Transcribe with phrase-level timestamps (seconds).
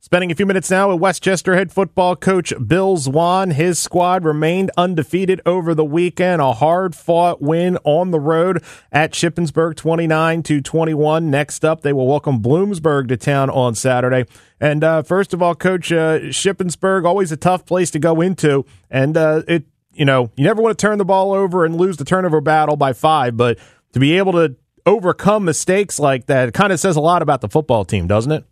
[0.00, 3.52] Spending a few minutes now with West Chester head football coach Bill Zwaan.
[3.52, 6.40] His squad remained undefeated over the weekend.
[6.40, 11.32] A hard fought win on the road at Shippensburg 29 to 21.
[11.32, 14.24] Next up, they will welcome Bloomsburg to town on Saturday.
[14.60, 18.64] And uh, first of all, coach, uh, Shippensburg, always a tough place to go into.
[18.88, 21.96] And uh, it, you know, you never want to turn the ball over and lose
[21.96, 23.58] the turnover battle by five, but
[23.94, 24.54] to be able to
[24.86, 28.30] overcome mistakes like that, it kind of says a lot about the football team, doesn't
[28.30, 28.44] it?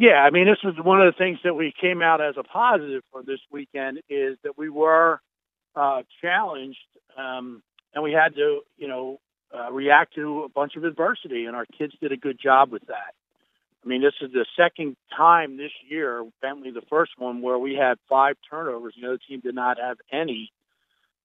[0.00, 2.42] Yeah, I mean, this was one of the things that we came out as a
[2.42, 5.20] positive for this weekend is that we were
[5.76, 6.78] uh, challenged
[7.18, 7.62] um,
[7.94, 9.20] and we had to, you know,
[9.54, 12.86] uh, react to a bunch of adversity, and our kids did a good job with
[12.86, 13.12] that.
[13.84, 17.74] I mean, this is the second time this year, Bentley the first one, where we
[17.74, 18.94] had five turnovers.
[18.98, 20.50] The other team did not have any,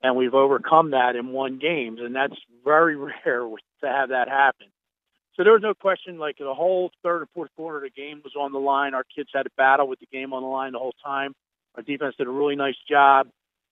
[0.04, 4.68] and we've overcome that in one game, and that's very rare to have that happen.
[5.36, 8.34] So there was no question, like the whole third or fourth quarter the game was
[8.40, 8.94] on the line.
[8.94, 11.34] Our kids had a battle with the game on the line the whole time.
[11.76, 13.28] Our defense did a really nice job.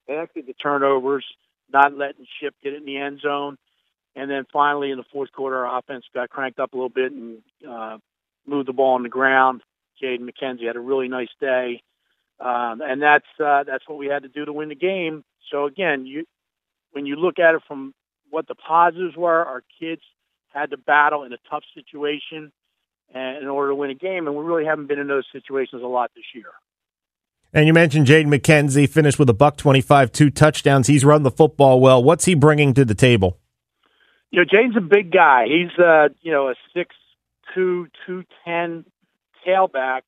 [0.09, 1.25] Actually the turnovers,
[1.71, 3.57] not letting Ship get in the end zone.
[4.15, 7.13] And then finally in the fourth quarter, our offense got cranked up a little bit
[7.13, 7.97] and uh,
[8.45, 9.61] moved the ball on the ground.
[10.01, 11.81] Jaden McKenzie had a really nice day.
[12.39, 15.23] Um, and that's uh, that's what we had to do to win the game.
[15.49, 16.25] So again, you
[16.91, 17.93] when you look at it from
[18.29, 20.01] what the positives were, our kids
[20.53, 22.51] had to battle in a tough situation
[23.13, 25.87] in order to win a game, and we really haven't been in those situations a
[25.87, 26.47] lot this year.
[27.53, 30.87] And you mentioned Jaden McKenzie finished with a buck twenty-five, two touchdowns.
[30.87, 32.03] He's run the football well.
[32.03, 33.37] What's he bringing to the table?
[34.31, 35.45] You know, Jaden's a big guy.
[35.45, 36.95] He's uh, you know a six
[37.53, 38.85] two, two ten
[39.47, 40.01] tailback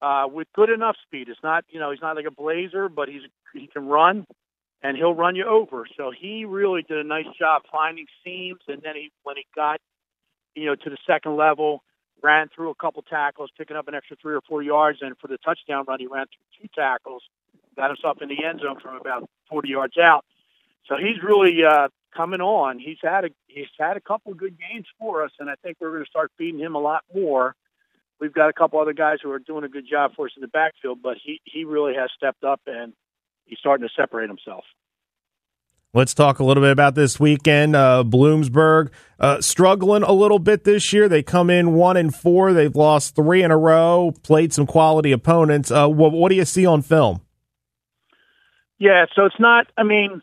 [0.00, 1.28] uh, with good enough speed.
[1.28, 3.22] It's not you know he's not like a blazer, but he's
[3.54, 4.26] he can run
[4.82, 5.86] and he'll run you over.
[5.96, 9.80] So he really did a nice job finding seams, and then he when he got
[10.54, 11.82] you know to the second level,
[12.22, 15.28] ran through a couple tackles, picking up an extra three or four yards, and for
[15.28, 17.22] the touchdown run, he ran through two tackles,
[17.76, 20.24] got himself in the end zone from about 40 yards out.
[20.88, 22.78] So he's really uh, coming on.
[22.78, 25.92] He's had a he's had a couple good games for us, and I think we're
[25.92, 27.54] going to start feeding him a lot more.
[28.20, 30.42] We've got a couple other guys who are doing a good job for us in
[30.42, 32.92] the backfield, but he he really has stepped up and
[33.44, 34.64] he's starting to separate himself.
[35.94, 37.76] Let's talk a little bit about this weekend.
[37.76, 41.06] Uh, Bloomsburg uh, struggling a little bit this year.
[41.06, 42.54] They come in one and four.
[42.54, 44.14] They've lost three in a row.
[44.22, 45.70] Played some quality opponents.
[45.70, 47.20] Uh, what, what do you see on film?
[48.78, 49.66] Yeah, so it's not.
[49.76, 50.22] I mean,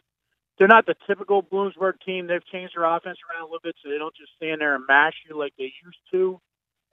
[0.58, 2.26] they're not the typical Bloomsburg team.
[2.26, 4.86] They've changed their offense around a little bit, so they don't just stand there and
[4.88, 6.42] mash you like they used to.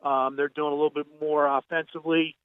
[0.06, 2.36] Um, they're doing a little bit more offensively.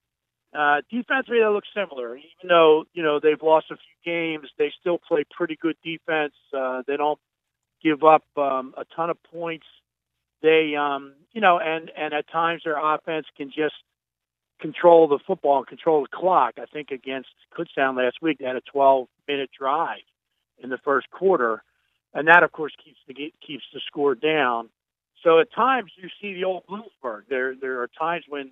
[0.53, 2.17] Uh, defensively, they look similar.
[2.17, 6.33] Even though you know they've lost a few games, they still play pretty good defense.
[6.55, 7.19] Uh, they don't
[7.83, 9.65] give up um, a ton of points.
[10.41, 13.75] They, um, you know, and and at times their offense can just
[14.59, 16.55] control the football and control the clock.
[16.57, 20.03] I think against Kutztown last week, they had a 12 minute drive
[20.61, 21.63] in the first quarter,
[22.13, 23.13] and that of course keeps the
[23.45, 24.69] keeps the score down.
[25.23, 27.23] So at times you see the old Bloomsburg.
[27.29, 28.51] There there are times when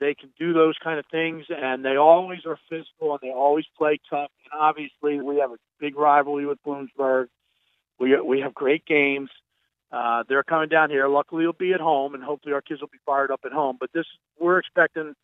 [0.00, 3.64] they can do those kind of things, and they always are physical and they always
[3.76, 4.30] play tough.
[4.44, 7.28] And obviously, we have a big rivalry with Bloomsburg.
[7.98, 9.30] We we have great games.
[9.90, 11.08] Uh, they're coming down here.
[11.08, 13.76] Luckily, it'll be at home, and hopefully, our kids will be fired up at home.
[13.78, 14.06] But this,
[14.38, 15.14] we're expecting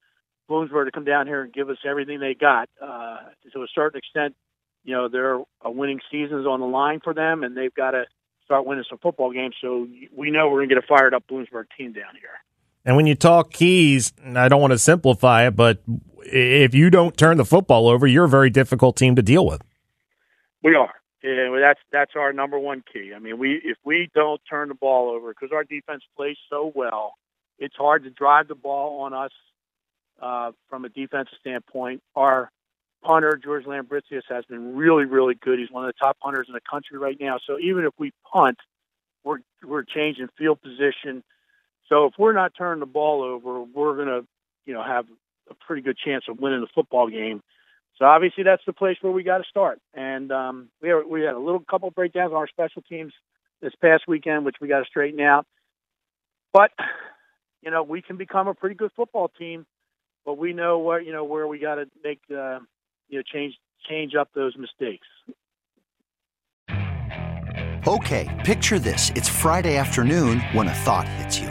[0.49, 2.69] Bloomsburg to come down here and give us everything they got.
[2.81, 3.19] Uh,
[3.53, 4.35] to a certain extent,
[4.85, 8.05] you know, there are winning seasons on the line for them, and they've got to
[8.45, 9.55] start winning some football games.
[9.61, 12.41] So we know we're going to get a fired up Bloomsburg team down here.
[12.85, 15.83] And when you talk keys, I don't want to simplify it, but
[16.25, 19.63] if you don't turn the football over, you're a very difficult team to deal with.
[20.63, 20.93] We are.
[21.23, 23.13] Yeah, that's that's our number one key.
[23.15, 26.73] I mean, we if we don't turn the ball over because our defense plays so
[26.75, 27.15] well,
[27.59, 29.31] it's hard to drive the ball on us
[30.21, 32.03] uh, from a defensive standpoint.
[32.17, 32.51] Our
[33.05, 35.61] punter George Lambritius has been really, really good.
[35.61, 37.39] He's one of the top punters in the country right now.
[37.47, 38.59] So even if we punt,
[39.23, 41.23] we're we're changing field position
[41.89, 44.27] so if we're not turning the ball over, we're going to,
[44.67, 45.07] you know, have
[45.51, 47.43] a pretty good chance of winning the football game.
[47.99, 49.81] So obviously that's the place where we got to start.
[49.95, 53.13] And um, we are, we had a little couple breakdowns on our special teams
[53.61, 55.47] this past weekend, which we got to straighten out.
[56.53, 56.71] But
[57.63, 59.65] you know, we can become a pretty good football team,
[60.25, 62.59] but we know where you know where we got to make uh,
[63.09, 63.55] you know change
[63.89, 65.07] change up those mistakes.
[67.87, 71.51] Okay, picture this: it's Friday afternoon when a thought hits you.